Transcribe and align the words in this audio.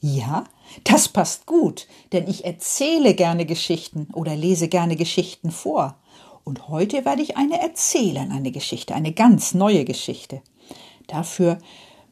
Ja, 0.00 0.44
das 0.84 1.08
passt 1.08 1.44
gut, 1.44 1.86
denn 2.12 2.26
ich 2.26 2.44
erzähle 2.46 3.14
gerne 3.14 3.44
Geschichten 3.44 4.08
oder 4.14 4.34
lese 4.34 4.68
gerne 4.68 4.96
Geschichten 4.96 5.50
vor. 5.50 5.96
Und 6.42 6.68
heute 6.68 7.04
werde 7.04 7.22
ich 7.22 7.36
eine 7.36 7.60
erzählen, 7.60 8.32
eine 8.32 8.50
Geschichte, 8.50 8.94
eine 8.94 9.12
ganz 9.12 9.52
neue 9.52 9.84
Geschichte. 9.84 10.40
Dafür 11.06 11.58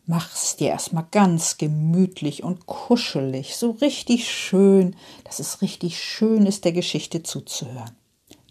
mach's 0.05 0.56
dir 0.56 0.69
erstmal 0.69 1.06
ganz 1.11 1.56
gemütlich 1.56 2.42
und 2.42 2.66
kuschelig, 2.66 3.56
so 3.56 3.70
richtig 3.70 4.30
schön, 4.30 4.95
dass 5.25 5.39
es 5.39 5.62
richtig 5.62 5.98
schön 5.98 6.45
ist, 6.45 6.64
der 6.66 6.73
Geschichte 6.73 7.23
zuzuhören. 7.23 7.97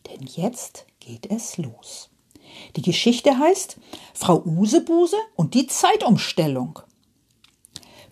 Denn 0.08 0.26
jetzt 0.26 0.88
geht 1.00 1.30
es 1.30 1.58
los. 1.58 2.10
Die 2.76 2.82
Geschichte 2.82 3.38
heißt 3.38 3.78
Frau 4.14 4.42
Usebuse 4.46 5.18
und 5.36 5.54
die 5.54 5.68
Zeitumstellung. 5.68 6.80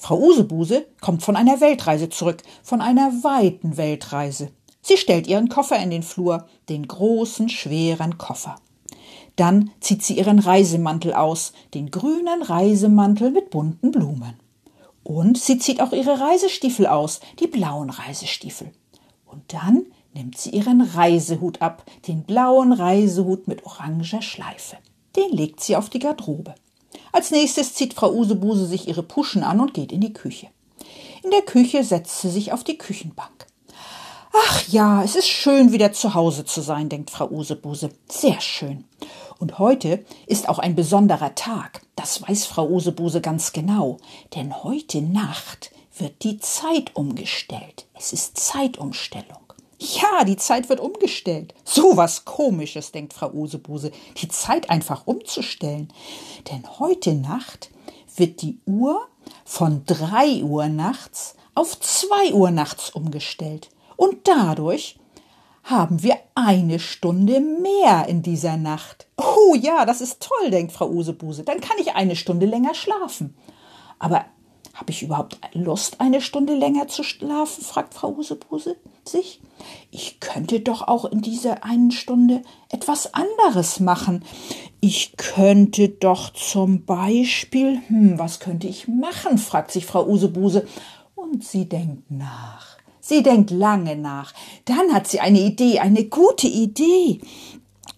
Frau 0.05 0.19
Usebuse 0.19 0.85
kommt 1.01 1.23
von 1.23 1.35
einer 1.35 1.61
Weltreise 1.61 2.09
zurück, 2.09 2.43
von 2.61 2.79
einer 2.79 3.09
weiten 3.23 3.75
Weltreise. 3.75 4.51
Sie 4.83 4.97
stellt 4.97 5.25
ihren 5.25 5.49
Koffer 5.49 5.79
in 5.79 5.89
den 5.89 6.03
Flur, 6.03 6.45
den 6.69 6.87
großen, 6.87 7.49
schweren 7.49 8.19
Koffer. 8.19 8.57
Dann 9.35 9.71
zieht 9.79 10.03
sie 10.03 10.15
ihren 10.15 10.37
Reisemantel 10.37 11.15
aus, 11.15 11.53
den 11.73 11.89
grünen 11.89 12.43
Reisemantel 12.43 13.31
mit 13.31 13.49
bunten 13.49 13.89
Blumen. 13.89 14.35
Und 15.03 15.39
sie 15.39 15.57
zieht 15.57 15.81
auch 15.81 15.91
ihre 15.91 16.19
Reisestiefel 16.19 16.85
aus, 16.85 17.19
die 17.39 17.47
blauen 17.47 17.89
Reisestiefel. 17.89 18.71
Und 19.25 19.55
dann 19.55 19.87
nimmt 20.13 20.37
sie 20.37 20.51
ihren 20.51 20.81
Reisehut 20.81 21.63
ab, 21.63 21.83
den 22.07 22.25
blauen 22.25 22.73
Reisehut 22.73 23.47
mit 23.47 23.65
oranger 23.65 24.21
Schleife. 24.21 24.77
Den 25.15 25.31
legt 25.31 25.61
sie 25.61 25.75
auf 25.75 25.89
die 25.89 25.97
Garderobe. 25.97 26.53
Als 27.11 27.31
nächstes 27.31 27.73
zieht 27.73 27.93
Frau 27.93 28.11
Usebuse 28.11 28.65
sich 28.65 28.87
ihre 28.87 29.03
Puschen 29.03 29.43
an 29.43 29.59
und 29.59 29.73
geht 29.73 29.91
in 29.91 30.01
die 30.01 30.13
Küche. 30.13 30.47
In 31.23 31.31
der 31.31 31.41
Küche 31.41 31.83
setzt 31.83 32.21
sie 32.21 32.29
sich 32.29 32.53
auf 32.53 32.63
die 32.63 32.77
Küchenbank. 32.77 33.47
Ach 34.47 34.67
ja, 34.67 35.03
es 35.03 35.15
ist 35.15 35.27
schön, 35.27 35.71
wieder 35.71 35.93
zu 35.93 36.13
Hause 36.13 36.43
zu 36.43 36.61
sein, 36.61 36.89
denkt 36.89 37.09
Frau 37.09 37.29
Usebuse. 37.29 37.89
Sehr 38.09 38.41
schön. 38.41 38.83
Und 39.39 39.59
heute 39.59 40.03
ist 40.27 40.49
auch 40.49 40.59
ein 40.59 40.75
besonderer 40.75 41.35
Tag. 41.35 41.81
Das 41.95 42.21
weiß 42.21 42.45
Frau 42.45 42.67
Usebuse 42.67 43.21
ganz 43.21 43.53
genau. 43.53 43.97
Denn 44.35 44.63
heute 44.63 45.01
Nacht 45.01 45.71
wird 45.97 46.23
die 46.23 46.39
Zeit 46.39 46.95
umgestellt. 46.95 47.85
Es 47.93 48.11
ist 48.11 48.37
Zeitumstellung. 48.37 49.44
Ja, 49.77 50.23
die 50.23 50.37
Zeit 50.37 50.69
wird 50.69 50.79
umgestellt. 50.79 51.53
So 51.63 51.97
was 51.97 52.25
Komisches, 52.25 52.91
denkt 52.91 53.13
Frau 53.13 53.31
Usebuse, 53.31 53.91
die 54.17 54.27
Zeit 54.27 54.69
einfach 54.69 55.05
umzustellen. 55.05 55.91
Denn 56.51 56.79
heute 56.79 57.13
Nacht 57.13 57.71
wird 58.15 58.41
die 58.41 58.59
Uhr 58.65 59.07
von 59.43 59.83
drei 59.85 60.43
Uhr 60.43 60.67
nachts 60.67 61.35
auf 61.55 61.79
zwei 61.79 62.33
Uhr 62.33 62.51
nachts 62.51 62.89
umgestellt. 62.89 63.69
Und 63.95 64.27
dadurch 64.27 64.99
haben 65.63 66.03
wir 66.03 66.17
eine 66.35 66.79
Stunde 66.79 67.39
mehr 67.39 68.07
in 68.07 68.21
dieser 68.21 68.55
Nacht. 68.55 69.07
Oh 69.17 69.55
ja, 69.55 69.85
das 69.85 69.99
ist 69.99 70.21
toll, 70.21 70.51
denkt 70.51 70.73
Frau 70.73 70.87
Usebuse. 70.89 71.43
Dann 71.43 71.59
kann 71.59 71.77
ich 71.79 71.95
eine 71.95 72.15
Stunde 72.15 72.45
länger 72.45 72.75
schlafen. 72.75 73.35
Aber 73.97 74.25
habe 74.75 74.91
ich 74.91 75.03
überhaupt 75.03 75.39
Lust, 75.53 76.01
eine 76.01 76.21
Stunde 76.21 76.53
länger 76.53 76.87
zu 76.87 77.01
schlafen? 77.01 77.63
fragt 77.63 77.93
Frau 77.93 78.13
Usebuse 78.13 78.75
sich. 79.07 79.41
Ich 79.89 80.19
könnte 80.19 80.59
doch 80.59 80.87
auch 80.87 81.05
in 81.05 81.21
dieser 81.21 81.63
einen 81.63 81.91
Stunde 81.91 82.41
etwas 82.69 83.13
anderes 83.13 83.79
machen. 83.79 84.23
Ich 84.81 85.15
könnte 85.17 85.89
doch 85.89 86.31
zum 86.33 86.85
Beispiel, 86.85 87.79
hm, 87.87 88.19
was 88.19 88.39
könnte 88.39 88.67
ich 88.67 88.87
machen? 88.87 89.37
fragt 89.37 89.71
sich 89.71 89.85
Frau 89.85 90.05
Usebuse. 90.05 90.67
Und 91.15 91.43
sie 91.43 91.67
denkt 91.67 92.11
nach. 92.11 92.77
Sie 92.99 93.23
denkt 93.23 93.51
lange 93.51 93.95
nach. 93.95 94.33
Dann 94.65 94.93
hat 94.93 95.07
sie 95.07 95.21
eine 95.21 95.39
Idee, 95.39 95.79
eine 95.79 96.05
gute 96.05 96.47
Idee. 96.47 97.21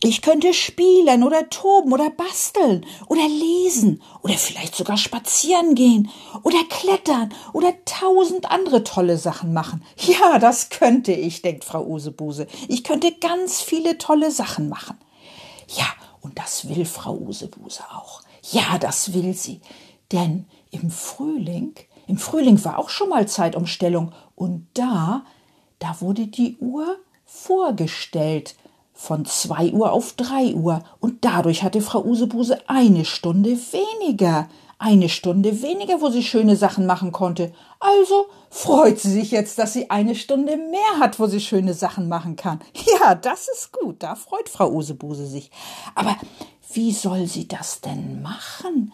Ich 0.03 0.22
könnte 0.22 0.53
spielen 0.53 1.24
oder 1.24 1.50
toben 1.50 1.91
oder 1.91 2.12
basteln 2.12 2.85
oder 3.08 3.28
lesen 3.28 4.03
oder 4.22 4.35
vielleicht 4.35 4.75
sogar 4.75 4.96
spazieren 4.96 5.74
gehen 5.74 6.12
oder 6.44 6.63
klettern 6.69 7.34
oder 7.52 7.74
tausend 7.84 8.52
andere 8.52 8.84
tolle 8.84 9.18
Sachen 9.18 9.53
machen. 9.53 9.84
Ja, 9.97 10.38
das 10.38 10.69
könnte 10.69 11.13
ich, 11.13 11.41
denkt 11.41 11.63
Frau 11.63 11.84
Usebuse. 11.84 12.46
Ich 12.68 12.84
könnte 12.84 13.12
ganz 13.13 13.62
viele 13.62 13.97
tolle 13.97 14.30
Sachen 14.30 14.69
machen. 14.69 15.00
Ja, 15.75 15.88
und 16.22 16.38
das 16.38 16.69
will 16.69 16.85
Frau 16.85 17.16
Usebuse 17.16 17.81
auch. 17.91 18.22
Ja, 18.52 18.78
das 18.78 19.14
will 19.14 19.34
sie. 19.34 19.62
Denn 20.12 20.46
im 20.69 20.91
Frühling, 20.91 21.74
im 22.06 22.19
Frühling 22.19 22.64
war 22.64 22.78
auch 22.78 22.90
schon 22.90 23.09
mal 23.09 23.28
Zeitumstellung 23.28 24.14
und 24.35 24.68
da, 24.75 25.25
da 25.79 26.02
wurde 26.02 26.28
die 26.28 26.58
Uhr 26.58 26.97
vorgestellt 27.25 28.56
von 28.97 29.25
zwei 29.25 29.72
Uhr 29.72 29.91
auf 29.91 30.13
drei 30.13 30.56
Uhr 30.56 30.84
und 31.00 31.24
dadurch 31.24 31.62
hatte 31.62 31.81
Frau 31.81 32.03
Usebuse 32.03 32.58
eine 32.68 33.06
Stunde 33.06 33.52
weniger. 33.52 34.50
Eine 34.80 35.08
Stunde 35.08 35.62
weniger, 35.62 36.02
wo 36.02 36.09
sie 36.09 36.24
schöne 36.24 36.56
Sachen 36.56 36.85
machen 36.85 37.12
konnte. 37.12 37.53
Also 37.80 38.25
freut 38.50 39.00
sie 39.00 39.12
sich 39.12 39.31
jetzt, 39.31 39.59
dass 39.59 39.74
sie 39.74 39.90
eine 39.91 40.16
Stunde 40.16 40.58
mehr 40.58 41.00
hat, 41.00 41.19
wo 41.19 41.28
sie 41.28 41.40
schöne 41.40 41.74
Sachen 41.74 42.09
machen 42.09 42.35
kann. 42.35 42.59
Ja, 43.00 43.13
das 43.16 43.47
ist 43.47 43.72
gut, 43.72 44.02
da 44.02 44.16
freut 44.16 44.50
Frau 44.50 44.72
Usebuse 44.72 45.28
sich. 45.28 45.52
Aber 45.94 46.16
wie 46.74 46.91
soll 46.91 47.28
sie 47.28 47.47
das 47.47 47.81
denn 47.81 48.22
machen? 48.24 48.91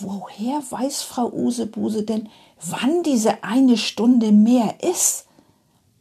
Woher 0.00 0.62
weiß 0.68 1.02
Frau 1.02 1.32
Usebuse 1.32 2.02
denn, 2.02 2.28
wann 2.60 3.02
diese 3.02 3.42
eine 3.42 3.78
Stunde 3.78 4.32
mehr 4.32 4.82
ist? 4.82 5.26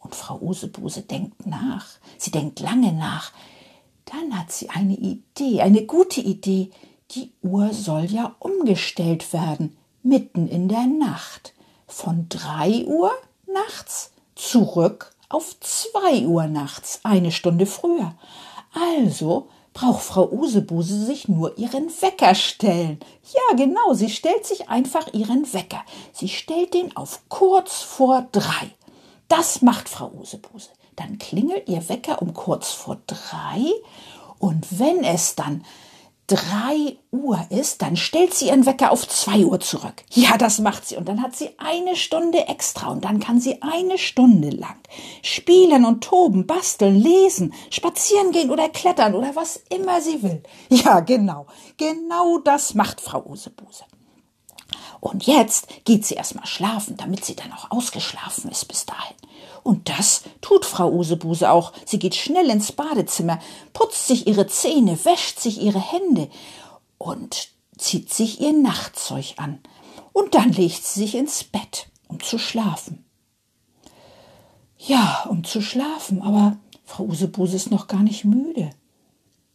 Und 0.05 0.13
Frau 0.13 0.38
Usebuse 0.39 1.01
denkt 1.01 1.47
nach. 1.47 1.88
Sie 2.19 2.29
denkt 2.29 2.59
lange 2.59 2.93
nach. 2.93 3.31
Dann 4.05 4.38
hat 4.38 4.51
sie 4.51 4.69
eine 4.69 4.93
Idee, 4.93 5.61
eine 5.61 5.83
gute 5.88 6.21
Idee. 6.21 6.69
Die 7.09 7.31
Uhr 7.41 7.73
soll 7.73 8.05
ja 8.05 8.35
umgestellt 8.38 9.33
werden, 9.33 9.75
mitten 10.03 10.47
in 10.47 10.67
der 10.67 10.85
Nacht. 10.85 11.55
Von 11.88 12.27
drei 12.29 12.85
Uhr 12.85 13.11
nachts 13.51 14.11
zurück 14.35 15.16
auf 15.27 15.59
zwei 15.59 16.27
Uhr 16.27 16.45
nachts, 16.45 16.99
eine 17.01 17.31
Stunde 17.31 17.66
früher. 17.66 18.13
Also 18.73 19.47
braucht 19.73 20.03
Frau 20.03 20.31
Usebuse 20.31 21.03
sich 21.03 21.27
nur 21.27 21.57
ihren 21.57 21.89
Wecker 21.99 22.35
stellen. 22.35 22.99
Ja, 23.33 23.55
genau, 23.55 23.95
sie 23.95 24.11
stellt 24.11 24.45
sich 24.45 24.69
einfach 24.69 25.11
ihren 25.16 25.51
Wecker. 25.51 25.83
Sie 26.13 26.29
stellt 26.29 26.75
den 26.75 26.95
auf 26.95 27.22
kurz 27.27 27.81
vor 27.81 28.27
drei. 28.31 28.75
Das 29.27 29.61
macht 29.61 29.89
Frau 29.89 30.11
Usebuse. 30.11 30.69
Dann 30.95 31.17
klingelt 31.17 31.67
ihr 31.67 31.89
Wecker 31.89 32.21
um 32.21 32.33
kurz 32.33 32.71
vor 32.71 32.97
drei 33.07 33.71
und 34.39 34.79
wenn 34.79 35.03
es 35.03 35.35
dann 35.35 35.63
drei 36.27 36.97
Uhr 37.11 37.39
ist, 37.49 37.81
dann 37.81 37.95
stellt 37.95 38.33
sie 38.33 38.47
ihren 38.47 38.66
Wecker 38.66 38.91
auf 38.91 39.07
zwei 39.07 39.45
Uhr 39.45 39.59
zurück. 39.59 40.03
Ja, 40.11 40.37
das 40.37 40.59
macht 40.59 40.87
sie. 40.87 40.97
Und 40.97 41.07
dann 41.07 41.22
hat 41.22 41.35
sie 41.35 41.49
eine 41.57 41.95
Stunde 41.95 42.47
extra. 42.47 42.89
Und 42.89 43.05
dann 43.05 43.19
kann 43.19 43.39
sie 43.39 43.61
eine 43.61 43.97
Stunde 43.97 44.49
lang 44.49 44.77
spielen 45.22 45.85
und 45.85 46.03
toben, 46.03 46.47
basteln, 46.47 46.95
lesen, 46.95 47.53
spazieren 47.69 48.31
gehen 48.31 48.49
oder 48.49 48.69
klettern 48.69 49.13
oder 49.13 49.35
was 49.35 49.61
immer 49.69 50.01
sie 50.01 50.23
will. 50.23 50.41
Ja, 50.69 50.99
genau. 51.01 51.45
Genau 51.78 52.39
das 52.39 52.73
macht 52.73 53.01
Frau 53.01 53.23
Usebuse. 53.25 53.83
Und 55.00 55.28
jetzt 55.28 55.67
geht 55.85 56.06
sie 56.06 56.16
erstmal 56.16 56.47
schlafen, 56.47 56.97
damit 56.97 57.26
sie 57.26 57.35
dann 57.35 57.52
auch 57.53 57.72
ausgeschlafen 57.72 58.50
ist 58.50 58.67
bis 58.67 58.85
dahin. 58.85 59.16
Und 59.64 59.90
das 59.90 60.23
tut 60.41 60.66
Frau 60.66 60.91
Usebuse 60.91 61.50
auch. 61.50 61.73
Sie 61.85 62.00
geht 62.00 62.16
schnell 62.16 62.50
ins 62.50 62.72
Badezimmer, 62.72 63.40
putzt 63.73 64.08
sich 64.08 64.28
ihre 64.28 64.47
Zähne, 64.47 65.03
wäscht 65.06 65.40
sich 65.40 65.62
ihre 65.62 65.79
Hände 65.79 66.29
und 66.97 67.50
zieht 67.78 68.14
sich 68.14 68.41
ihr 68.41 68.53
Nachtzeug 68.53 69.34
an. 69.38 69.59
Und 70.14 70.35
dann 70.35 70.52
legt 70.52 70.84
sie 70.85 71.02
sich 71.02 71.16
ins 71.16 71.44
Bett, 71.44 71.88
um 72.08 72.22
zu 72.22 72.38
schlafen. 72.38 73.06
Ja, 74.78 75.26
um 75.29 75.44
zu 75.44 75.62
schlafen, 75.62 76.22
aber 76.22 76.58
Frau 76.84 77.06
Usebuse 77.06 77.56
ist 77.56 77.72
noch 77.72 77.88
gar 77.88 78.03
nicht 78.03 78.23
müde. 78.23 78.70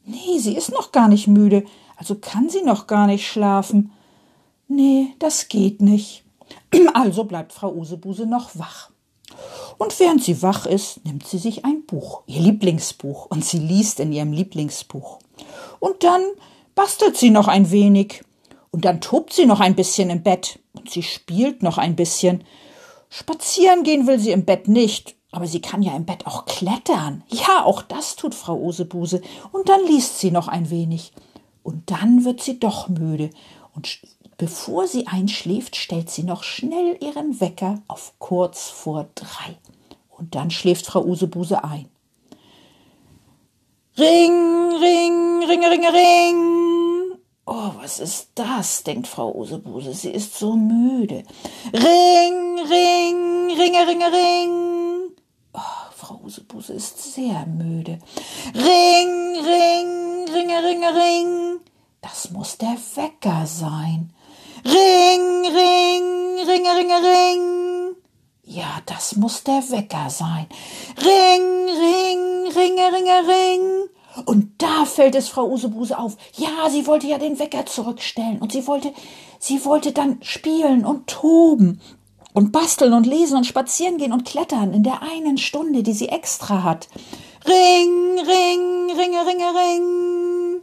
Nee, 0.04 0.38
sie 0.38 0.56
ist 0.56 0.72
noch 0.72 0.92
gar 0.92 1.08
nicht 1.08 1.28
müde, 1.28 1.64
also 1.96 2.16
kann 2.16 2.50
sie 2.50 2.62
noch 2.62 2.86
gar 2.86 3.06
nicht 3.06 3.28
schlafen. 3.28 3.92
Nee, 4.72 5.16
das 5.18 5.48
geht 5.48 5.82
nicht. 5.82 6.22
Also 6.94 7.24
bleibt 7.24 7.52
Frau 7.52 7.72
Usebuse 7.72 8.24
noch 8.24 8.56
wach. 8.56 8.90
Und 9.78 9.98
während 9.98 10.22
sie 10.22 10.42
wach 10.42 10.64
ist, 10.64 11.04
nimmt 11.04 11.26
sie 11.26 11.38
sich 11.38 11.64
ein 11.64 11.84
Buch, 11.86 12.22
ihr 12.26 12.40
Lieblingsbuch, 12.40 13.26
und 13.26 13.44
sie 13.44 13.58
liest 13.58 13.98
in 13.98 14.12
ihrem 14.12 14.32
Lieblingsbuch. 14.32 15.18
Und 15.80 16.04
dann 16.04 16.22
bastelt 16.76 17.16
sie 17.16 17.30
noch 17.30 17.48
ein 17.48 17.72
wenig. 17.72 18.22
Und 18.70 18.84
dann 18.84 19.00
tobt 19.00 19.32
sie 19.32 19.46
noch 19.46 19.58
ein 19.58 19.74
bisschen 19.74 20.08
im 20.08 20.22
Bett. 20.22 20.60
Und 20.74 20.88
sie 20.88 21.02
spielt 21.02 21.64
noch 21.64 21.76
ein 21.76 21.96
bisschen. 21.96 22.44
Spazieren 23.08 23.82
gehen 23.82 24.06
will 24.06 24.20
sie 24.20 24.30
im 24.30 24.44
Bett 24.44 24.68
nicht. 24.68 25.16
Aber 25.32 25.48
sie 25.48 25.60
kann 25.60 25.82
ja 25.82 25.96
im 25.96 26.06
Bett 26.06 26.26
auch 26.26 26.44
klettern. 26.44 27.24
Ja, 27.28 27.64
auch 27.64 27.82
das 27.82 28.14
tut 28.14 28.36
Frau 28.36 28.56
Usebuse. 28.56 29.20
Und 29.50 29.68
dann 29.68 29.84
liest 29.84 30.20
sie 30.20 30.30
noch 30.30 30.46
ein 30.46 30.70
wenig. 30.70 31.12
Und 31.64 31.90
dann 31.90 32.24
wird 32.24 32.40
sie 32.40 32.60
doch 32.60 32.88
müde. 32.88 33.30
Und 33.74 34.00
bevor 34.40 34.88
sie 34.88 35.06
einschläft, 35.06 35.76
stellt 35.76 36.08
sie 36.08 36.22
noch 36.22 36.44
schnell 36.44 36.96
ihren 37.02 37.42
Wecker 37.42 37.82
auf 37.88 38.14
kurz 38.18 38.70
vor 38.70 39.10
drei. 39.14 39.58
Und 40.08 40.34
dann 40.34 40.50
schläft 40.50 40.86
Frau 40.86 41.04
Usebuse 41.04 41.62
ein. 41.62 41.90
Ring, 43.98 44.72
ring, 44.80 45.44
ringe, 45.46 45.70
ringe, 45.70 45.92
ring. 45.92 47.18
Oh, 47.44 47.72
was 47.82 48.00
ist 48.00 48.30
das? 48.34 48.82
denkt 48.82 49.08
Frau 49.08 49.34
Usebuse. 49.34 49.92
Sie 49.92 50.08
ist 50.10 50.38
so 50.38 50.56
müde. 50.56 51.22
Ring, 51.74 52.58
ring, 52.60 53.50
ringe, 53.58 53.86
ringe, 53.86 54.06
ring. 54.10 55.10
Oh, 55.52 55.90
Frau 55.94 56.18
Usebuse 56.24 56.72
ist 56.72 57.12
sehr 57.12 57.44
müde. 57.44 57.98
Ring, 58.54 59.36
ring, 59.36 60.34
ringe, 60.34 60.64
ringe, 60.64 60.94
ring. 60.94 61.60
Das 62.00 62.30
muss 62.30 62.56
der 62.56 62.78
Wecker 62.94 63.44
sein. 63.44 64.14
Ring, 64.64 65.46
ring, 65.46 66.46
ringe, 66.46 66.76
ringe, 66.76 66.94
ring. 67.02 67.96
Ja, 68.44 68.80
das 68.86 69.16
muss 69.16 69.44
der 69.44 69.62
Wecker 69.70 70.10
sein. 70.10 70.46
Ring, 70.98 71.68
ring, 71.68 72.52
ringe, 72.54 72.92
ringe, 72.92 73.28
ring. 73.28 73.88
Und 74.26 74.60
da 74.60 74.84
fällt 74.84 75.14
es 75.14 75.28
Frau 75.28 75.48
Usebuse 75.48 75.98
auf. 75.98 76.16
Ja, 76.36 76.68
sie 76.68 76.86
wollte 76.86 77.06
ja 77.06 77.18
den 77.18 77.38
Wecker 77.38 77.64
zurückstellen 77.66 78.38
und 78.38 78.52
sie 78.52 78.66
wollte, 78.66 78.92
sie 79.38 79.64
wollte 79.64 79.92
dann 79.92 80.18
spielen 80.22 80.84
und 80.84 81.06
toben 81.06 81.80
und 82.34 82.52
basteln 82.52 82.92
und 82.92 83.06
lesen 83.06 83.36
und 83.36 83.46
spazieren 83.46 83.98
gehen 83.98 84.12
und 84.12 84.24
klettern 84.24 84.72
in 84.72 84.82
der 84.82 85.02
einen 85.02 85.38
Stunde, 85.38 85.82
die 85.82 85.92
sie 85.92 86.08
extra 86.08 86.62
hat. 86.64 86.88
Ring, 87.46 88.18
ring, 88.18 88.90
ringe, 88.96 89.26
ringe, 89.26 89.54
ring. 89.54 90.62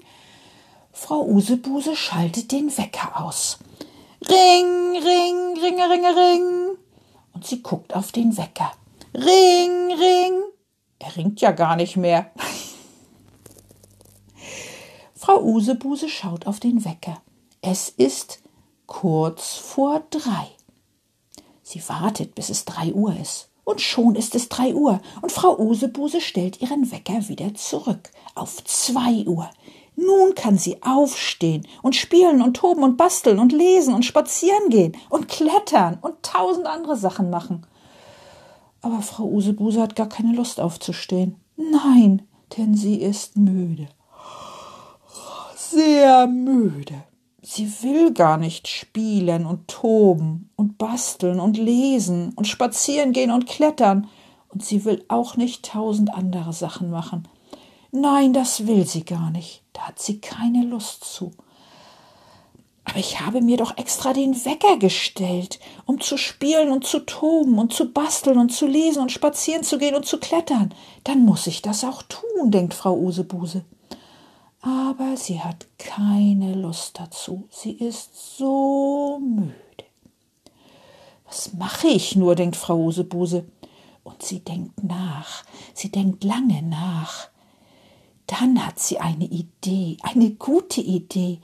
Frau 0.91 1.23
Usebuse 1.23 1.95
schaltet 1.95 2.51
den 2.51 2.75
Wecker 2.77 3.23
aus. 3.23 3.59
Ring, 4.29 4.97
ring, 4.97 5.57
ringe, 5.61 5.89
ringe, 5.89 6.15
ring. 6.15 6.77
Und 7.33 7.45
sie 7.45 7.61
guckt 7.61 7.95
auf 7.95 8.11
den 8.11 8.35
Wecker. 8.37 8.71
Ring, 9.13 9.91
ring. 9.91 10.41
Er 10.99 11.15
ringt 11.15 11.41
ja 11.41 11.51
gar 11.51 11.75
nicht 11.75 11.97
mehr. 11.97 12.31
Frau 15.15 15.41
Usebuse 15.41 16.09
schaut 16.09 16.47
auf 16.47 16.59
den 16.59 16.83
Wecker. 16.83 17.21
Es 17.61 17.89
ist 17.89 18.41
kurz 18.85 19.55
vor 19.55 20.03
drei. 20.09 20.47
Sie 21.63 21.87
wartet, 21.89 22.35
bis 22.35 22.49
es 22.49 22.65
drei 22.65 22.93
Uhr 22.93 23.15
ist. 23.15 23.49
Und 23.63 23.81
schon 23.81 24.15
ist 24.15 24.35
es 24.35 24.47
drei 24.47 24.73
Uhr. 24.73 25.01
Und 25.21 25.31
Frau 25.31 25.59
Usebuse 25.59 26.21
stellt 26.21 26.61
ihren 26.61 26.91
Wecker 26.91 27.27
wieder 27.27 27.53
zurück 27.55 28.09
auf 28.35 28.63
zwei 28.63 29.25
Uhr. 29.25 29.49
Nun 29.99 30.35
kann 30.35 30.59
sie 30.59 30.83
aufstehen 30.83 31.67
und 31.81 31.95
spielen 31.95 32.43
und 32.43 32.55
toben 32.55 32.83
und 32.83 32.97
basteln 32.97 33.39
und 33.39 33.51
lesen 33.51 33.95
und 33.95 34.05
spazieren 34.05 34.69
gehen 34.69 34.95
und 35.09 35.27
klettern 35.27 35.97
und 35.99 36.21
tausend 36.21 36.67
andere 36.67 36.95
Sachen 36.95 37.31
machen. 37.31 37.65
Aber 38.83 39.01
Frau 39.01 39.25
Usebuse 39.25 39.81
hat 39.81 39.95
gar 39.95 40.07
keine 40.07 40.33
Lust 40.33 40.59
aufzustehen. 40.59 41.35
Nein, 41.55 42.21
denn 42.55 42.75
sie 42.75 43.01
ist 43.01 43.37
müde. 43.37 43.89
Sehr 45.55 46.27
müde. 46.27 47.03
Sie 47.41 47.67
will 47.81 48.13
gar 48.13 48.37
nicht 48.37 48.67
spielen 48.67 49.47
und 49.47 49.67
toben 49.67 50.51
und 50.55 50.77
basteln 50.77 51.39
und 51.39 51.57
lesen 51.57 52.33
und 52.35 52.47
spazieren 52.47 53.13
gehen 53.13 53.31
und 53.31 53.47
klettern. 53.47 54.07
Und 54.49 54.63
sie 54.63 54.85
will 54.85 55.03
auch 55.07 55.37
nicht 55.37 55.65
tausend 55.65 56.13
andere 56.13 56.53
Sachen 56.53 56.91
machen. 56.91 57.27
Nein, 57.91 58.33
das 58.33 58.67
will 58.67 58.85
sie 58.85 59.03
gar 59.05 59.31
nicht. 59.31 59.63
Da 59.77 59.89
hat 59.89 59.99
sie 59.99 60.19
keine 60.19 60.63
Lust 60.65 61.03
zu. 61.03 61.33
Aber 62.83 62.97
ich 62.97 63.21
habe 63.21 63.41
mir 63.41 63.57
doch 63.57 63.77
extra 63.77 64.11
den 64.11 64.33
Wecker 64.43 64.77
gestellt, 64.77 65.59
um 65.85 66.01
zu 66.01 66.17
spielen 66.17 66.71
und 66.71 66.87
zu 66.87 67.01
toben 67.01 67.59
und 67.59 67.73
zu 67.73 67.91
basteln 67.91 68.39
und 68.39 68.49
zu 68.49 68.65
lesen 68.65 69.03
und 69.03 69.11
spazieren 69.11 69.63
zu 69.63 69.77
gehen 69.77 69.93
und 69.93 70.07
zu 70.07 70.17
klettern. 70.17 70.73
Dann 71.03 71.25
muss 71.25 71.45
ich 71.45 71.61
das 71.61 71.83
auch 71.83 72.01
tun, 72.01 72.49
denkt 72.49 72.73
Frau 72.73 72.97
Usebuse. 72.97 73.65
Aber 74.61 75.15
sie 75.15 75.41
hat 75.41 75.67
keine 75.77 76.55
Lust 76.55 76.99
dazu. 76.99 77.47
Sie 77.51 77.73
ist 77.73 78.37
so 78.37 79.19
müde. 79.19 79.53
Was 81.25 81.53
mache 81.53 81.89
ich 81.89 82.15
nur, 82.15 82.33
denkt 82.33 82.55
Frau 82.55 82.77
Usebuse. 82.77 83.45
Und 84.03 84.23
sie 84.23 84.39
denkt 84.39 84.83
nach. 84.83 85.43
Sie 85.75 85.91
denkt 85.91 86.23
lange 86.23 86.63
nach. 86.63 87.29
Dann 88.27 88.65
hat 88.65 88.77
sie 88.77 88.99
eine 88.99 89.23
Idee, 89.23 89.97
eine 90.03 90.31
gute 90.31 90.81
Idee. 90.81 91.39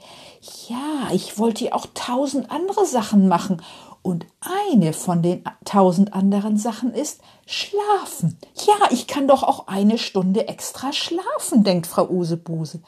Ja, 0.68 1.08
ich 1.12 1.38
wollte 1.38 1.64
ja 1.64 1.72
auch 1.72 1.86
tausend 1.94 2.50
andere 2.50 2.84
Sachen 2.84 3.26
machen. 3.26 3.62
Und 4.02 4.26
eine 4.40 4.92
von 4.92 5.22
den 5.22 5.44
tausend 5.64 6.12
anderen 6.12 6.58
Sachen 6.58 6.92
ist 6.92 7.22
schlafen. 7.46 8.36
Ja, 8.66 8.88
ich 8.90 9.06
kann 9.06 9.26
doch 9.26 9.42
auch 9.42 9.66
eine 9.66 9.96
Stunde 9.96 10.46
extra 10.46 10.92
schlafen, 10.92 11.64
denkt 11.64 11.86
Frau 11.86 12.06
Usebuse. 12.10 12.82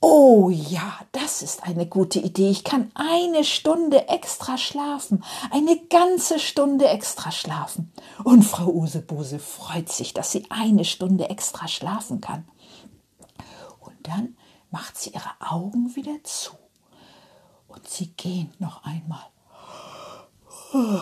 Oh 0.00 0.50
ja, 0.50 1.00
das 1.10 1.42
ist 1.42 1.64
eine 1.64 1.86
gute 1.86 2.20
Idee. 2.20 2.50
Ich 2.50 2.62
kann 2.62 2.92
eine 2.94 3.42
Stunde 3.42 4.08
extra 4.08 4.56
schlafen, 4.56 5.24
eine 5.50 5.76
ganze 5.90 6.38
Stunde 6.38 6.86
extra 6.86 7.32
schlafen. 7.32 7.92
Und 8.22 8.44
Frau 8.44 8.68
Usebuse 8.68 9.40
freut 9.40 9.90
sich, 9.90 10.14
dass 10.14 10.30
sie 10.30 10.46
eine 10.48 10.84
Stunde 10.84 11.28
extra 11.28 11.66
schlafen 11.66 12.20
kann 12.20 12.44
dann 14.06 14.36
macht 14.70 14.96
sie 14.96 15.10
ihre 15.10 15.30
Augen 15.40 15.94
wieder 15.96 16.22
zu 16.22 16.52
und 17.68 17.88
sie 17.88 18.08
gähnt 18.16 18.60
noch 18.60 18.84
einmal. 18.84 19.24
Oh, 20.72 21.00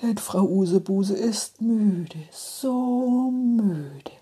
denn 0.00 0.18
Frau 0.18 0.42
Usebuse 0.42 1.14
ist 1.14 1.60
müde, 1.60 2.18
so 2.30 3.30
müde. 3.30 4.12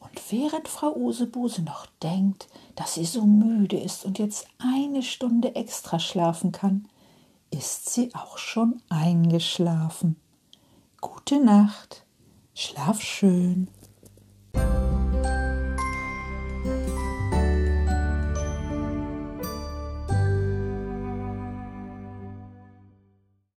Und 0.00 0.32
während 0.32 0.68
Frau 0.68 0.94
Usebuse 0.94 1.62
noch 1.62 1.86
denkt, 2.02 2.48
dass 2.74 2.94
sie 2.94 3.04
so 3.04 3.24
müde 3.24 3.78
ist 3.78 4.04
und 4.04 4.18
jetzt 4.18 4.46
eine 4.58 5.02
Stunde 5.02 5.54
extra 5.54 5.98
schlafen 5.98 6.52
kann, 6.52 6.88
ist 7.50 7.90
sie 7.90 8.14
auch 8.14 8.38
schon 8.38 8.82
eingeschlafen. 8.88 10.16
Gute 11.00 11.42
Nacht, 11.42 12.04
schlaf 12.54 13.00
schön. 13.00 13.68